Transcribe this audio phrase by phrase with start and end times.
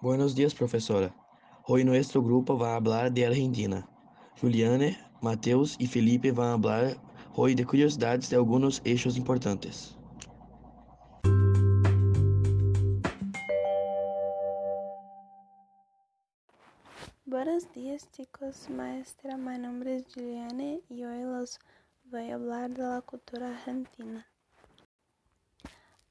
[0.00, 1.14] Buenos días, profesora.
[1.66, 3.86] Hoy nuestro grupo va a hablar de Argentina.
[4.40, 6.96] Juliane, Mateus y Felipe a hablar
[7.34, 9.96] hoy de curiosidades de algunos hechos importantes.
[17.26, 21.58] Buenos días chicos, maestra, mi nombre es Juliane y hoy los
[22.04, 24.31] voy a hablar de la cultura argentina.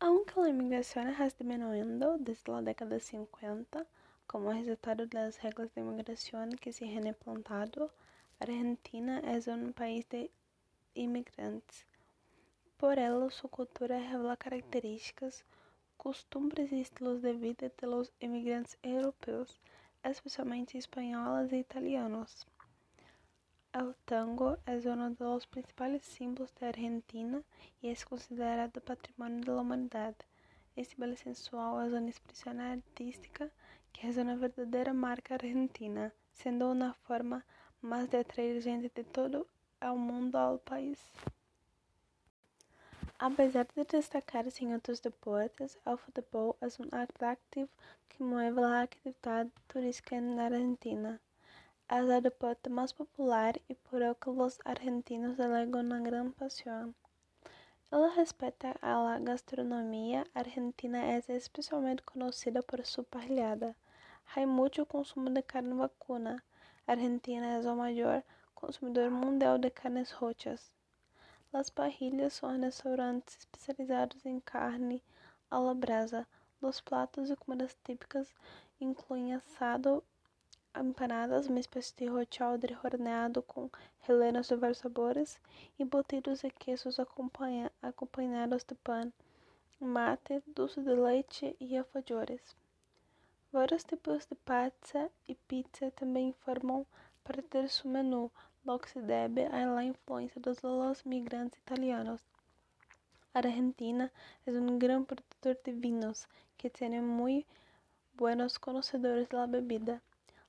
[0.04, 3.86] Aunque la inmigración ha disminuido desde la década de 50
[4.26, 7.94] como resultado de las reglas de inmigración que se han implantado,
[8.40, 10.32] Argentina es un país de
[10.96, 11.86] inmigrantes.
[12.78, 15.46] Por ello, su cultura revela características,
[15.98, 19.62] costumbres y estilos de vida de los inmigrantes europeos,
[20.04, 22.48] especialmente espanhóis e italianos.
[23.74, 27.42] El tango es uno de los principales símbolos de Argentina
[27.82, 30.14] y es considerado patrimonio de la humanidad.
[30.76, 33.50] Este baile sensual es una expresión artística
[33.94, 37.46] que es una verdadera marca argentina, siendo una forma
[37.80, 39.48] más de atraer gente de todo
[39.80, 41.00] el mundo al país.
[43.18, 47.70] Apesar de destacar-se em outros deportes, o futebol é um atrativo
[48.10, 51.22] que move a atividade turística na Argentina.
[51.94, 56.96] É o deporte mais popular e por o que os argentinos alegam uma grande paixão.
[57.92, 63.76] Ela respeita a gastronomia argentina é especialmente conhecida por sua parrilhada.
[64.34, 66.42] Há muito consumo de carne vacuna.
[66.88, 68.24] Argentina é o maior
[68.56, 70.72] consumidor mundial de carnes rojas.
[71.52, 75.04] Las parrillas são restaurantes especializados em carne
[75.50, 76.26] a la brasa.
[76.62, 78.34] Os pratos e comidas típicas
[78.80, 80.02] incluem assado,
[80.76, 83.70] empanadas, uma espécie de rochaldre horneado com
[84.02, 85.40] rellenos de vários sabores,
[85.78, 89.12] e botidos e quesos acompanhados de pão,
[89.80, 92.56] mate, dulce de leite e alfajores.
[93.52, 96.86] Vários tipos de pizza e pizza também formam
[97.24, 98.32] parte de seu menu,
[98.66, 102.22] lo que se debe a la influencia de los migrantes italianos.
[103.34, 104.12] Argentina
[104.46, 107.46] es un gran productor de vinos que tiene muy
[108.14, 109.48] buenos conocedores de la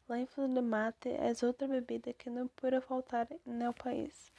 [0.08, 4.32] La infusión de mate es otra bebida que no puede faltar el país.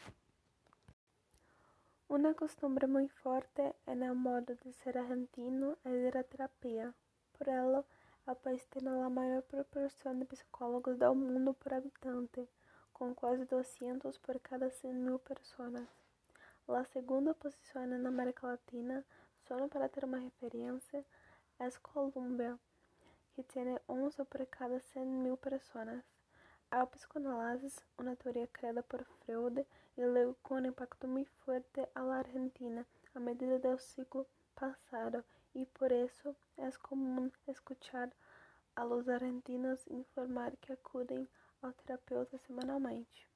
[2.08, 6.94] Una costumbre muy fuerte en el modo de ser argentino ir a terapia.
[7.38, 7.86] Por ello,
[8.28, 12.48] el país tiene la mayor proporción de psicólogos del mundo por habitante
[12.94, 15.88] com quase 200 por cada 100.000 pessoas.
[16.68, 19.04] A segunda posição na América Latina,
[19.48, 21.04] só para ter uma referência,
[21.60, 22.58] é Colômbia,
[23.36, 26.04] que tem 11 por cada 100.000 pessoas.
[26.72, 29.66] A psicoanálise, uma teoria criada por Freud,
[29.98, 32.86] luego com um impacto muito forte à Argentina
[33.16, 35.24] a medida do ciclo passado,
[35.54, 38.10] e por isso é comum escuchar
[38.76, 41.28] a los argentinos informar que acudem
[41.62, 43.28] ao terapeuta semanalmente.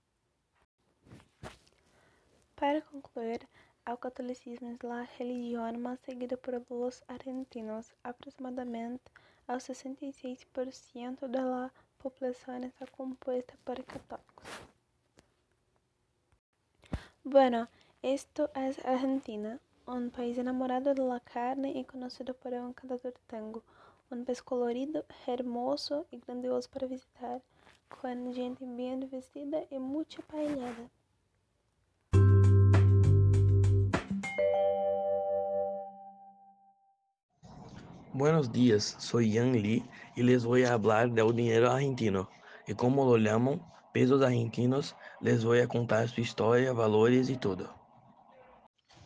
[2.55, 3.47] Para concluir,
[3.87, 7.93] o catolicismo é a religião mais seguida por los argentinos.
[8.03, 9.03] Aproximadamente
[9.47, 14.47] o 66% da população está composta por católicos.
[17.23, 17.67] Bueno,
[18.01, 23.63] esto es Argentina, un país enamorado de la carne y conocido por un cantador tango,
[24.09, 27.41] un país colorido, hermoso y grandioso para visitar
[27.89, 30.96] com gente bem vestida e muita paellada.
[38.17, 39.85] Buenos días, soy Yang Li
[40.15, 42.27] y les voy a hablar del dinero argentino.
[42.67, 43.61] Y como lo llaman
[43.93, 47.75] pesos argentinos, les voy a contar su historia, valores y todo.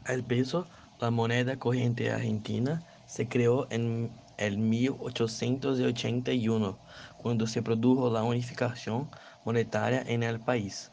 [0.07, 0.65] El peso,
[1.01, 6.79] la moneda corriente argentina, se creó en el 1881,
[7.17, 9.09] cuando se produjo la unificación
[9.43, 10.89] monetaria en el país.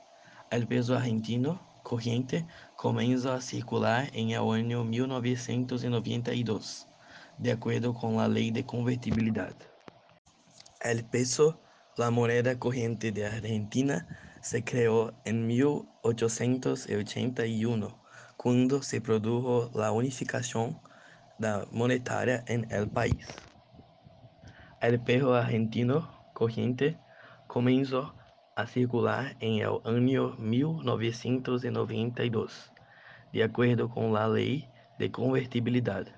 [0.50, 6.88] El peso argentino corriente comenzó a circular en el año 1992,
[7.38, 9.55] de acuerdo con la ley de convertibilidad.
[10.81, 11.61] El peso,
[11.96, 14.06] la moneda corriente de Argentina,
[14.40, 17.99] se creó en 1881,
[18.37, 20.79] cuando se produjo la unificación
[21.73, 23.26] monetaria en el país.
[24.81, 26.99] El peso argentino corriente
[27.49, 28.14] comenzó
[28.55, 32.73] a circular en el año 1992,
[33.32, 34.69] de acuerdo con la ley
[34.99, 36.18] de convertibilidad.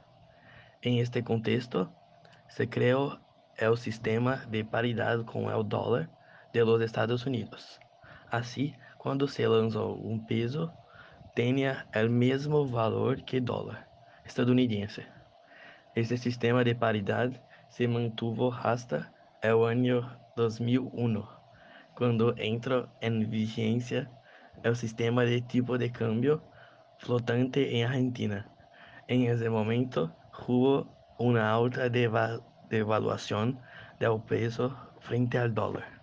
[0.83, 1.93] En este contexto,
[2.49, 3.21] se creó
[3.59, 6.09] el sistema de paridad con el dólar
[6.55, 7.79] de los Estados Unidos.
[8.31, 10.73] Así, cuando se lanzó un peso,
[11.35, 13.91] tenía el mismo valor que dólar
[14.25, 15.07] estadounidense.
[15.95, 17.31] Este sistema de paridad
[17.69, 19.13] se mantuvo hasta
[19.43, 21.29] el año 2001,
[21.95, 24.11] cuando entró en vigencia
[24.63, 26.43] el sistema de tipo de cambio
[26.97, 28.51] flotante en Argentina.
[29.09, 30.87] En ese momento hubo
[31.19, 33.61] una alta devaluación
[33.99, 36.01] del peso frente al dólar.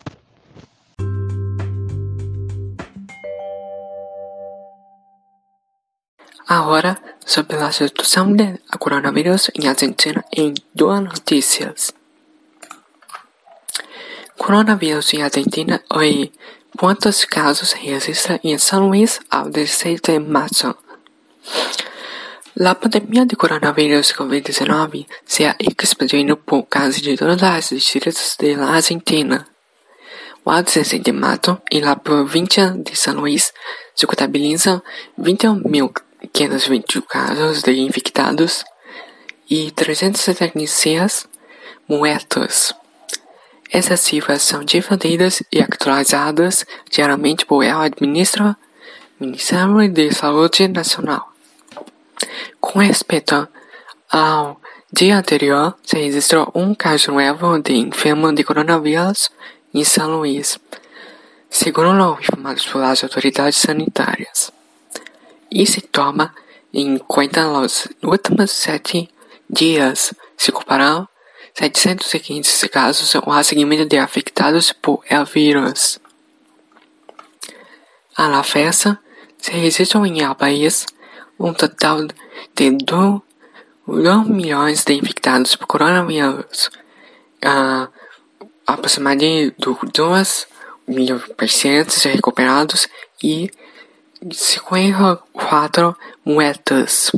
[6.47, 11.93] Agora, sobre a situação do coronavírus em Argentina em duas notícias.
[14.37, 16.31] Coronavírus em Argentina hoje.
[16.77, 20.75] Quantos casos registram em São Luís ao 16 de março?
[22.59, 28.74] A pandemia de coronavírus COVID-19 se ha expandido por casi de os distritos de la
[28.74, 29.48] Argentina.
[30.44, 33.54] O 16 de março, em la província de São Luís,
[33.94, 34.81] se contabilizam
[35.19, 35.94] 21 mil
[36.33, 38.65] 520 casos de infectados
[39.48, 41.27] e 376
[41.88, 42.74] mortos.
[43.69, 48.56] Essas cifras são difundidas e atualizadas diariamente por el Ministério
[49.94, 51.36] de Saúde Nacional.
[52.59, 53.47] Com respeito
[54.09, 54.59] ao
[54.91, 59.29] dia anterior, se registrou um caso novo de enfermo de coronavírus
[59.73, 60.59] em São Luís,
[61.49, 64.51] segundo informados pelas autoridades sanitárias
[65.51, 66.33] e se toma
[66.73, 69.09] em conta nos últimos sete
[69.49, 71.07] dias, se comparar
[71.53, 75.99] 715 casos ao seguimento de afetados por el vírus.
[78.15, 78.99] A la fecha,
[79.37, 80.85] se registram em el país
[81.39, 82.07] um total
[82.55, 83.21] de 2
[84.27, 86.69] milhões de infectados por coronavírus,
[87.45, 87.87] uh,
[88.65, 89.55] aproximadamente
[89.93, 90.47] 2
[90.87, 92.87] milhões de pacientes recuperados
[93.23, 93.49] e
[94.31, 95.95] 54
[96.25, 97.11] muertos.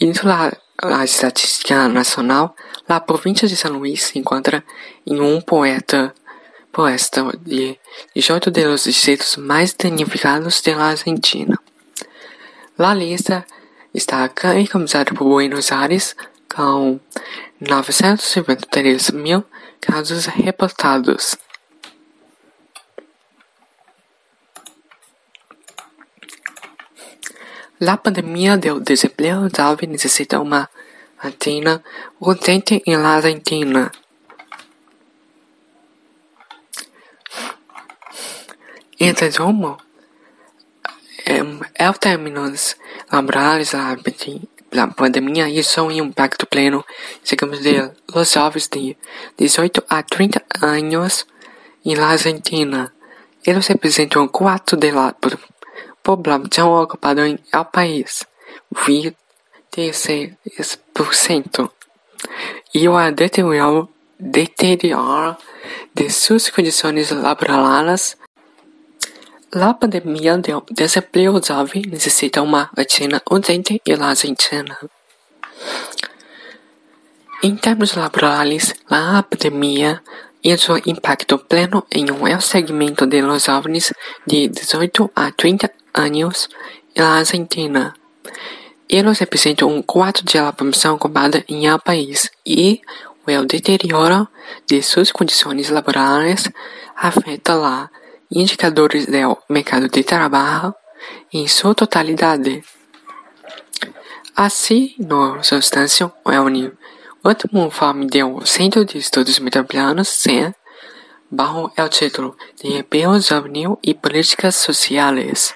[0.00, 0.52] Indo lá
[0.82, 2.54] a estatística nacional,
[2.88, 4.62] a província de São Luís se encontra
[5.06, 6.14] em um poeta
[6.72, 7.78] poeta de
[8.14, 11.58] 18 dos distritos mais danificados da Argentina.
[12.78, 13.46] A lista
[13.94, 16.14] está encaminhada por Buenos Aires,
[16.46, 17.00] com
[17.58, 19.46] 953 mil
[19.80, 21.38] casos reportados.
[27.78, 30.70] La pandemia del desempleo grave necesita una
[31.18, 31.82] antena
[32.20, 33.90] urgente en la Argentina.
[38.98, 39.78] En resumo,
[41.26, 41.60] en
[42.00, 42.78] términos
[43.10, 43.98] laborales, la,
[44.70, 46.86] la pandemia hizo un impacto pleno
[47.22, 48.96] según de los jóvenes de
[49.36, 51.26] 18 a 30 años
[51.84, 52.94] en la Argentina.
[53.44, 55.14] Ellos representan un cuarto de la
[56.02, 58.24] população ocupada em el país,
[58.72, 61.70] 26%,
[62.74, 65.36] e o deterioro, deterioro
[65.94, 68.16] de suas condições laborais.
[69.52, 74.76] A pandemia do desemprego jovem necessita uma vacina urgente e la Argentina.
[77.44, 80.02] Em termos laborais, a pandemia
[80.42, 83.92] hizo impacto pleno em um segmento de los jóvenes
[84.26, 86.48] de 18 a 30 anos
[86.96, 87.94] na Argentina.
[88.88, 92.80] Eles representam um quarto da população ocupada em el país e
[93.24, 94.26] o deterioro
[94.66, 96.50] de suas condições laborais
[96.96, 97.88] afeta a
[98.30, 100.74] indicadores do mercado de trabalho
[101.32, 102.64] em sua totalidade.
[104.34, 106.72] Assim, no substância, é o
[107.24, 110.54] último informe do Centro de Estudos Metropolitanos, CEN,
[111.30, 115.54] bajo o título de Emprego Juvenil e Políticas Sociais.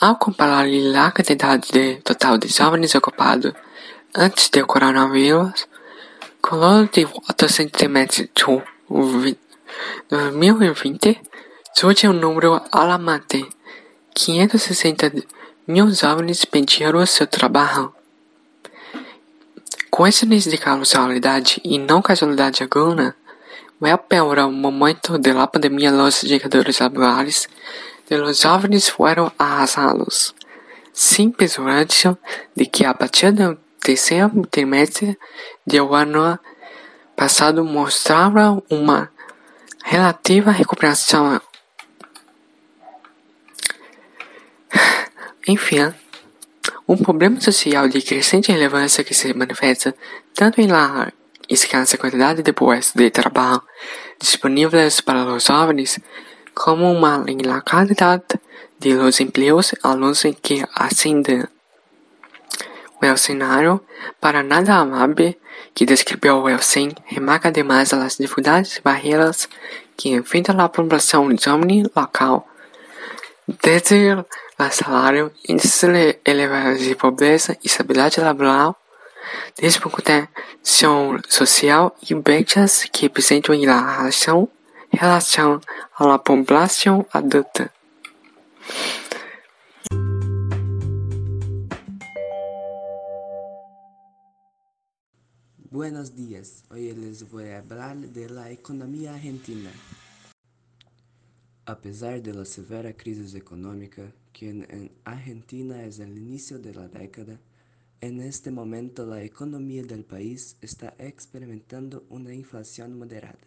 [0.00, 3.52] Ao comparar a quantidade de total de jovens ocupados
[4.14, 5.66] antes do coronavírus,
[6.40, 8.28] com o de votos sentimentos de
[10.08, 11.20] 2020,
[11.74, 13.46] surge um número alarmante:
[14.14, 15.12] 560
[15.66, 17.92] mil jovens perderam seu trabalho.
[19.94, 23.14] Questões de causalidade e não causalidade alguma,
[23.82, 25.92] é para o momento da pandemia.
[25.92, 27.48] Os indicadores laborais
[28.08, 30.34] de los jovens foram arrasados,
[30.92, 32.16] sem persuasão
[32.56, 35.18] de que a partir do terceiro trimestre
[35.66, 36.38] do ano
[37.14, 39.10] passado mostrava uma
[39.84, 41.40] relativa recuperação.
[45.48, 45.92] Enfim,
[46.86, 49.94] um problema social de crescente relevância que se manifesta
[50.34, 51.12] tanto em la
[51.48, 53.62] escassa quantidade de postos de trabalho
[54.20, 55.98] disponíveis para os jovens,
[56.54, 58.22] como uma em la calidad
[58.78, 61.57] de los empleos a los que ascendem.
[63.00, 63.80] O cenário,
[64.20, 65.34] para nada amável,
[65.72, 69.48] que descreveu o Elsen, remarca ademais as dificuldades e barreiras
[69.96, 72.46] que enfrenta a população jovem local,
[73.62, 74.16] desde
[74.58, 78.76] a salário, índice elevado de pobreza, estabilidade laboral,
[79.56, 84.48] desproteção social e brechas que apresentam em relação,
[84.90, 85.60] relação
[85.96, 87.70] à população adulta.
[95.78, 99.70] Buenos días, hoy les voy a hablar de la economía argentina.
[101.66, 106.88] A pesar de la severa crisis económica que en Argentina es el inicio de la
[106.88, 107.38] década,
[108.00, 113.46] en este momento la economía del país está experimentando una inflación moderada.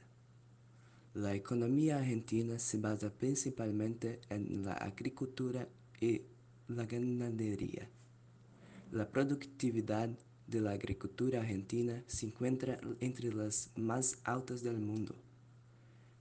[1.13, 5.67] La economía argentina se basa principalmente en la agricultura
[5.99, 6.21] y
[6.69, 7.89] la ganadería.
[8.93, 10.09] La productividad
[10.47, 15.15] de la agricultura argentina se encuentra entre las más altas del mundo.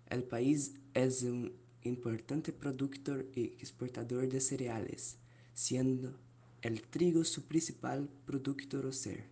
[0.09, 5.17] El país es un importante productor y exportador de cereales,
[5.55, 6.19] siendo
[6.63, 9.25] el trigo su principal producto rocer.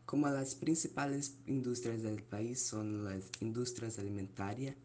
[0.05, 4.75] Como las principales industrias del país son las industrias alimentaria,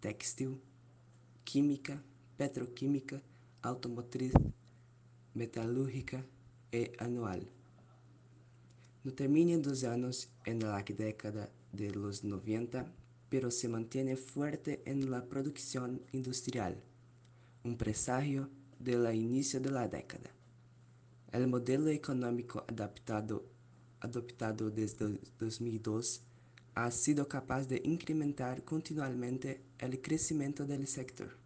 [0.00, 0.60] textil,
[1.44, 2.02] química,
[2.36, 3.22] petroquímica,
[3.62, 4.32] automotriz,
[5.34, 6.24] metalúrgica
[6.72, 7.46] e anual.
[9.04, 12.90] No término dos anos en la década de los 90,
[13.28, 16.82] pero se mantiene fuerte en la producción industrial,
[17.62, 20.30] un presagio del inicio de la década.
[21.34, 23.44] El modelo económico adaptado
[23.98, 26.22] adoptado desde 2002
[26.76, 31.36] ha sido capaz de incrementar continuamente el crecimiento del sector.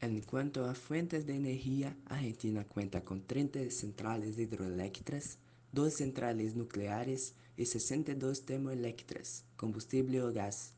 [0.00, 5.36] En cuanto a fuentes de energía, Argentina cuenta con 30 centrales hidroeléctricas,
[5.70, 10.72] dos centrales nucleares y 62 termoeléctricas, combustible o gas,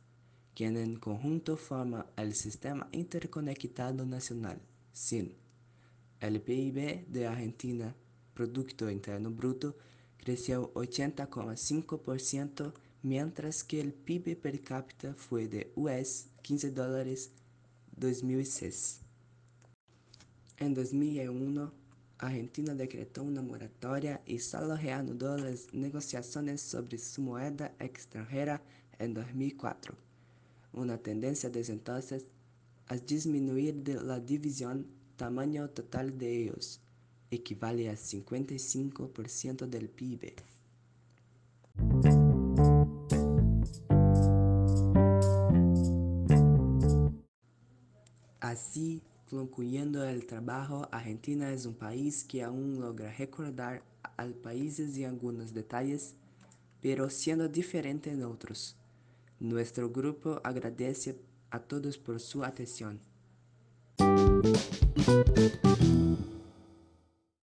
[0.56, 4.60] que en conjunto forman el Sistema Interconectado Nacional,
[4.92, 5.43] SIN.
[6.24, 7.94] El PIB de Argentina
[8.32, 9.76] Producto Interno Bruto
[10.16, 17.30] cresceu 80,5%, mientras que el PIB per cápita fue de US 15 dólares
[17.98, 19.02] 2006.
[20.56, 21.70] En 2001,
[22.16, 28.62] Argentina decretó una moratoria y solo reanudó las negociaciones sobre su moneda extranjera
[28.98, 29.94] en 2004,
[30.72, 32.24] una tendencia desde entonces
[32.86, 36.80] a disminuir de la división tamaño total de ellos
[37.30, 40.34] equivale a 55% del PIB.
[48.40, 53.82] Así, concluyendo el trabajo, Argentina es un país que aún logra recordar
[54.16, 56.14] al países en algunos detalles,
[56.80, 58.76] pero siendo diferente en otros.
[59.40, 61.18] Nuestro grupo agradece
[61.50, 63.00] a todos por su atención.